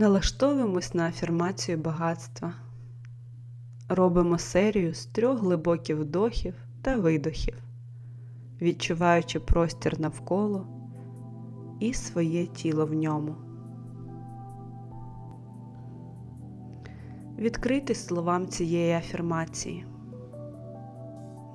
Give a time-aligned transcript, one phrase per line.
[0.00, 2.52] Налаштовуємось на афірмацію багатства.
[3.88, 7.62] Робимо серію з трьох глибоких вдохів та видохів,
[8.60, 10.66] відчуваючи простір навколо
[11.80, 13.36] і своє тіло в ньому.
[17.38, 19.86] Відкрийтесь словам цієї афірмації.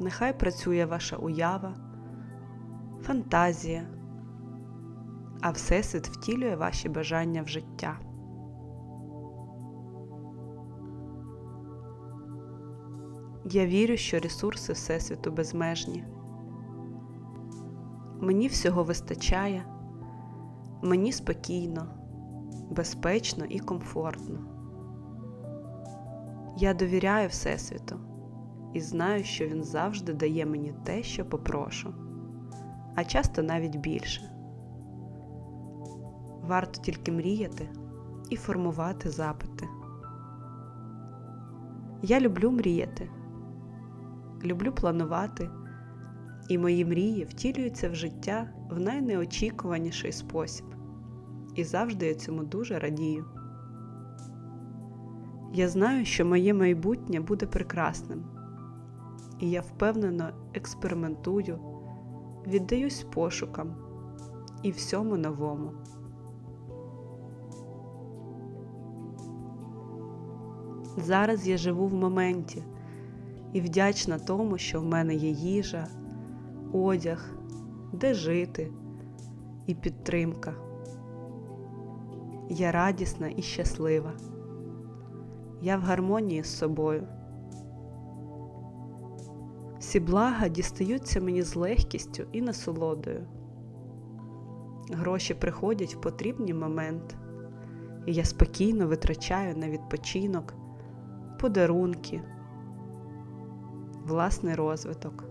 [0.00, 1.74] Нехай працює ваша уява,
[3.02, 3.86] фантазія,
[5.40, 7.98] а Всесвіт втілює ваші бажання в життя.
[13.50, 16.04] Я вірю, що ресурси Всесвіту безмежні.
[18.20, 19.64] Мені всього вистачає,
[20.82, 21.86] мені спокійно,
[22.70, 24.38] безпечно і комфортно.
[26.56, 27.96] Я довіряю Всесвіту
[28.74, 31.94] і знаю, що він завжди дає мені те, що попрошу,
[32.94, 34.30] а часто навіть більше.
[36.42, 37.68] Варто тільки мріяти
[38.30, 39.68] і формувати запити.
[42.02, 43.10] Я люблю мріяти,
[44.44, 45.50] люблю планувати,
[46.48, 50.66] і мої мрії втілюються в життя в найнеочікуваніший спосіб,
[51.54, 53.24] і завжди я цьому дуже радію.
[55.54, 58.24] Я знаю, що моє майбутнє буде прекрасним,
[59.40, 61.58] і я впевнено експериментую,
[62.46, 63.74] віддаюсь пошукам
[64.62, 65.72] і всьому новому.
[70.96, 72.62] Зараз я живу в моменті
[73.54, 75.86] і вдячна тому, що в мене є їжа,
[76.72, 77.34] одяг,
[77.92, 78.72] де жити
[79.66, 80.54] і підтримка.
[82.50, 84.12] Я радісна і щаслива.
[85.62, 87.06] Я в гармонії з собою.
[89.78, 93.26] Всі блага дістаються мені з легкістю і насолодою.
[94.92, 97.16] Гроші приходять в потрібний момент,
[98.06, 100.54] і я спокійно витрачаю на відпочинок,
[101.40, 102.22] подарунки,
[104.04, 105.24] власний розвиток.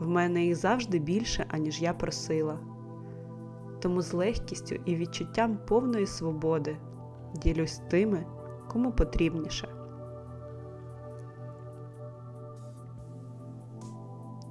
[0.00, 2.58] В мене їх завжди більше, аніж я просила,
[3.80, 6.76] тому з легкістю і відчуттям повної свободи
[7.34, 8.26] ділюсь тими,
[8.68, 9.68] кому потрібніше.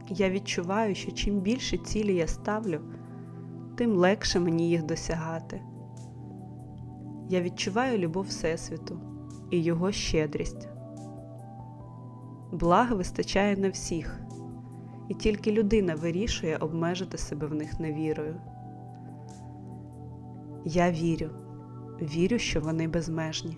[0.10, 2.80] Я відчуваю, що чим більше цілі я ставлю,
[3.76, 5.62] тим легше мені їх досягати.
[7.30, 9.00] Я відчуваю любов Всесвіту
[9.52, 10.79] і його щедрість.
[12.52, 14.20] Блага вистачає на всіх,
[15.10, 18.42] і тільки людина вирішує обмежити себе в них невірою.
[20.66, 21.30] Я вірю,
[22.02, 23.58] вірю, що вони безмежні.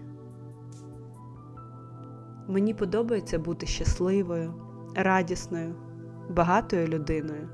[2.47, 4.53] Мені подобається бути щасливою,
[4.96, 5.75] радісною,
[6.29, 7.50] багатою людиною.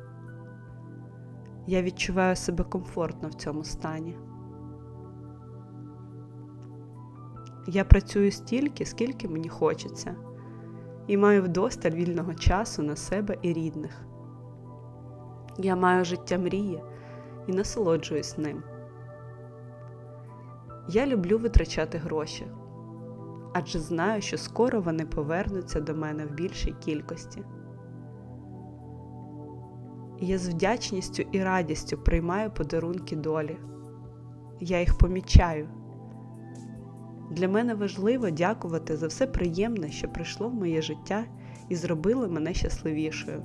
[1.67, 4.17] Я відчуваю себе комфортно в цьому стані.
[7.67, 10.15] Я працюю стільки, скільки мені хочеться,
[11.07, 14.01] і маю вдосталь вільного часу на себе і рідних.
[15.57, 16.83] Я маю життя мрії
[17.47, 18.63] і насолоджуюсь ним.
[20.89, 22.47] Я люблю витрачати гроші,
[23.53, 27.43] адже знаю, що скоро вони повернуться до мене в більшій кількості.
[30.19, 33.57] Я з вдячністю і радістю приймаю подарунки долі.
[34.59, 35.69] Я їх помічаю.
[37.29, 41.23] Для мене важливо дякувати за все приємне, що прийшло в моє життя
[41.69, 43.43] і зробило мене щасливішою.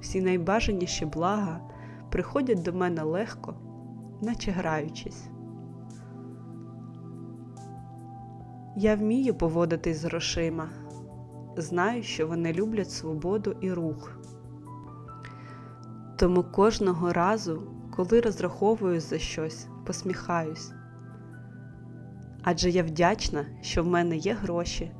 [0.00, 1.60] Всі найбажаніші блага
[2.10, 3.54] приходять до мене легко,
[4.22, 5.24] наче граючись.
[8.76, 10.68] Я вмію поводитись з грошима,
[11.56, 14.18] знаю, що вони люблять свободу і рух.
[16.18, 17.62] Тому кожного разу,
[17.96, 20.72] коли розраховуюсь за щось, посміхаюсь.
[22.42, 24.92] Адже я вдячна, що в мене є гроші,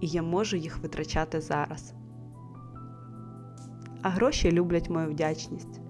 [0.00, 1.94] і я можу їх витрачати зараз.
[4.02, 5.80] А гроші люблять мою вдячність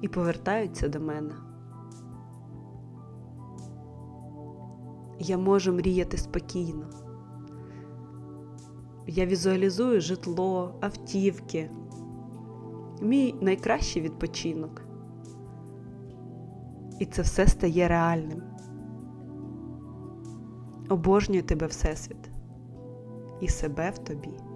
[0.00, 1.34] і повертаються до мене.
[5.18, 6.90] Я можу мріяти спокійно.
[9.06, 11.70] Я візуалізую житло, автівки,
[13.02, 14.82] мій найкращий відпочинок.
[16.98, 18.42] І це все стає реальним.
[20.90, 22.30] Обожнюю тебе, Всесвіт,
[23.40, 24.49] і себе в тобі.